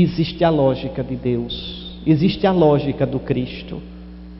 [0.00, 3.82] existe a lógica de Deus, existe a lógica do Cristo.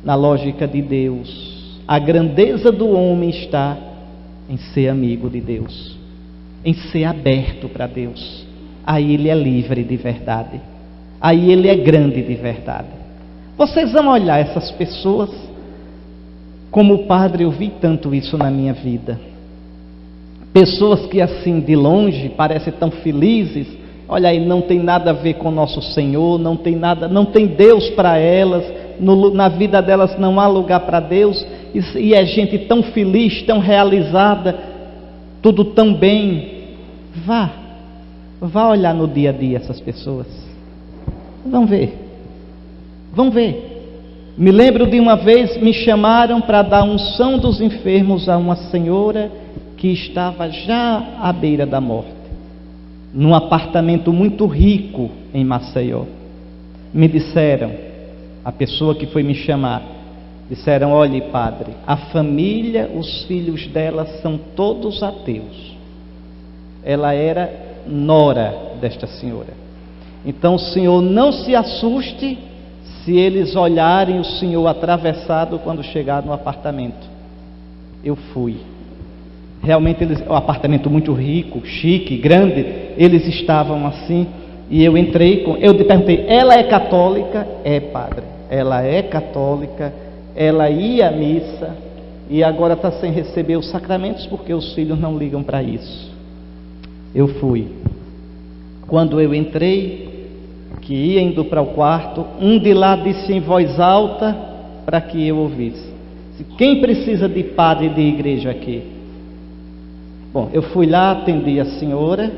[0.05, 3.79] Na lógica de Deus, a grandeza do homem está
[4.49, 5.97] em ser amigo de Deus,
[6.65, 8.45] em ser aberto para Deus.
[8.85, 10.61] Aí ele é livre de verdade,
[11.21, 12.89] aí ele é grande de verdade.
[13.57, 15.31] Vocês vão olhar essas pessoas,
[16.71, 19.21] como padre, eu vi tanto isso na minha vida.
[20.53, 23.69] Pessoas que assim de longe parecem tão felizes,
[24.13, 27.47] olha aí, não tem nada a ver com nosso Senhor, não tem nada, não tem
[27.47, 28.63] Deus para elas,
[29.01, 31.45] no, na vida delas não há lugar para Deus,
[31.75, 34.55] e, e é gente tão feliz, tão realizada,
[35.41, 36.61] tudo tão bem.
[37.25, 37.51] Vá,
[38.41, 40.27] vá olhar no dia a dia essas pessoas.
[41.47, 41.99] Vão ver,
[43.15, 43.71] vão ver.
[44.37, 49.31] Me lembro de uma vez me chamaram para dar unção dos enfermos a uma senhora
[49.79, 52.13] que estava já à beira da morte,
[53.13, 56.05] num apartamento muito rico em Maceió.
[56.93, 57.73] Me disseram,
[58.45, 59.83] a pessoa que foi me chamar,
[60.49, 65.77] disseram: olhe, padre, a família, os filhos dela são todos ateus.
[66.83, 67.51] Ela era
[67.87, 69.63] nora desta senhora.
[70.25, 72.39] Então senhor não se assuste
[73.05, 77.11] se eles olharem o senhor atravessado quando chegar no apartamento.
[78.05, 78.59] Eu fui.
[79.63, 82.65] Realmente eles, um apartamento muito rico, chique, grande,
[82.97, 84.27] eles estavam assim,
[84.69, 87.47] e eu entrei com, eu perguntei, ela é católica?
[87.63, 88.25] É, padre.
[88.51, 89.93] Ela é católica,
[90.35, 91.77] ela ia à missa
[92.29, 96.11] e agora está sem receber os sacramentos porque os filhos não ligam para isso.
[97.15, 97.69] Eu fui.
[98.89, 100.13] Quando eu entrei,
[100.81, 104.37] que ia indo para o quarto, um de lá disse em voz alta
[104.85, 105.93] para que eu ouvisse:
[106.59, 108.92] Quem precisa de padre de igreja aqui?
[110.33, 112.33] Bom, eu fui lá, atendi a senhora,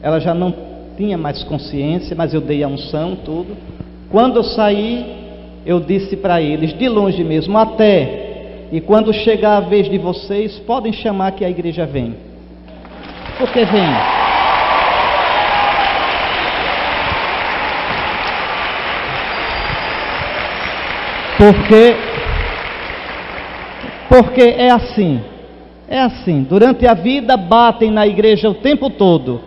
[0.00, 0.54] ela já não
[0.96, 3.56] tinha mais consciência, mas eu dei a unção, tudo.
[4.08, 5.04] Quando eu saí,
[5.66, 10.60] eu disse para eles, de longe mesmo, até, e quando chegar a vez de vocês,
[10.60, 12.14] podem chamar que a igreja vem.
[13.36, 13.88] Porque vem.
[21.36, 21.96] Porque,
[24.08, 25.20] porque é assim.
[25.88, 29.40] É assim, durante a vida batem na igreja o tempo todo.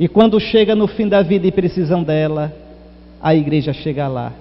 [0.00, 2.50] E quando chega no fim da vida e precisam dela,
[3.20, 4.32] a igreja chega lá.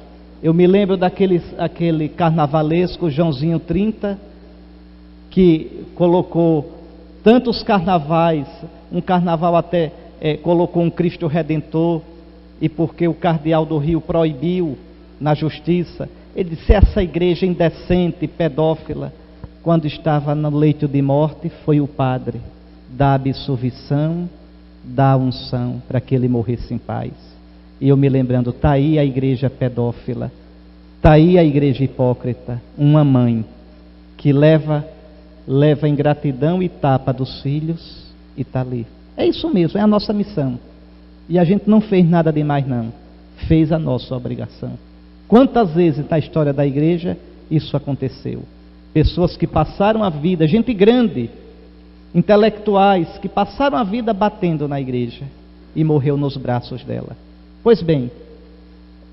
[0.41, 4.17] Eu me lembro daquele aquele carnavalesco Joãozinho 30,
[5.29, 6.71] que colocou
[7.21, 8.47] tantos carnavais,
[8.91, 9.91] um carnaval até
[10.21, 12.01] é, colocou um Cristo Redentor,
[12.61, 14.77] e porque o cardeal do Rio proibiu
[15.19, 19.11] na justiça, ele disse: essa igreja indecente, pedófila,
[19.63, 22.41] quando estava no leito de morte, foi o padre
[22.89, 24.29] da absolvição,
[24.83, 27.13] da unção, para que ele morresse em paz.
[27.79, 30.29] E eu me lembrando, está aí a igreja pedófila,
[30.97, 33.45] está aí a igreja hipócrita, uma mãe
[34.17, 34.85] que leva
[35.47, 38.05] leva ingratidão e tapa dos filhos
[38.37, 38.85] e está ali.
[39.15, 40.57] É isso mesmo, é a nossa missão.
[41.27, 42.93] E a gente não fez nada demais, não.
[43.47, 44.73] Fez a nossa obrigação.
[45.27, 47.17] Quantas vezes na história da igreja
[47.49, 48.43] isso aconteceu?
[48.93, 51.29] Pessoas que passaram a vida, gente grande,
[52.13, 55.25] intelectuais, que passaram a vida batendo na igreja
[55.75, 57.17] e morreu nos braços dela.
[57.63, 58.11] Pois bem,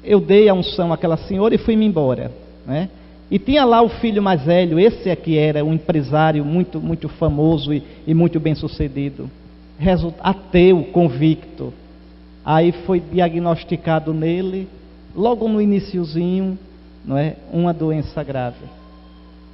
[0.04, 2.30] eu dei a unção àquela senhora e fui-me embora.
[2.66, 2.90] Né?
[3.30, 7.72] E tinha lá o filho mais velho, esse aqui era um empresário muito, muito famoso
[7.72, 9.30] e, e muito bem sucedido.
[10.20, 11.72] Ateu, convicto.
[12.44, 14.68] Aí foi diagnosticado nele
[15.14, 16.58] logo no iníciozinho,
[17.04, 18.79] não é, uma doença grave.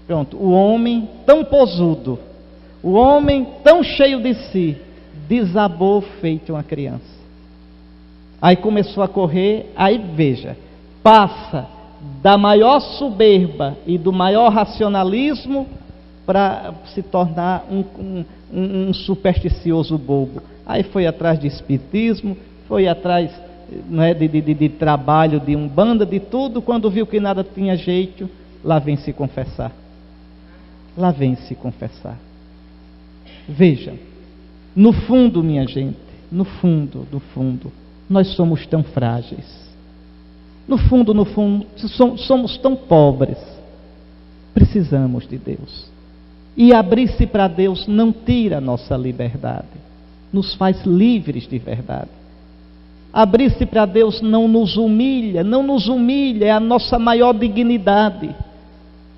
[0.07, 2.19] Pronto, o homem tão posudo,
[2.83, 4.77] o homem tão cheio de si,
[5.29, 7.17] desabou feito uma criança.
[8.41, 10.57] Aí começou a correr, aí veja,
[11.03, 11.67] passa
[12.23, 15.67] da maior soberba e do maior racionalismo
[16.25, 18.25] para se tornar um, um,
[18.89, 20.43] um, supersticioso bobo.
[20.65, 22.37] Aí foi atrás de espiritismo,
[22.69, 23.31] foi atrás
[24.01, 28.29] é, de, de, de, trabalho, de umbanda, de tudo, quando viu que nada tinha jeito,
[28.63, 29.73] lá vem se confessar.
[30.97, 32.19] Lá vem se confessar.
[33.49, 33.95] Veja,
[34.75, 35.99] no fundo, minha gente,
[36.31, 37.73] no fundo, no fundo,
[38.09, 39.67] nós somos tão frágeis.
[40.67, 41.67] No fundo, no fundo,
[42.19, 43.39] somos tão pobres.
[44.53, 45.89] Precisamos de Deus.
[46.57, 49.69] E abrir-se para Deus não tira nossa liberdade,
[50.33, 52.11] nos faz livres de verdade.
[53.13, 58.35] Abrir-se para Deus não nos humilha, não nos humilha, é a nossa maior dignidade.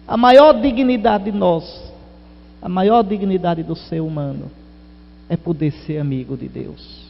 [0.09, 1.93] A maior dignidade de nós,
[2.63, 4.51] a maior dignidade do ser humano
[5.29, 7.08] é poder ser amigo de Deus.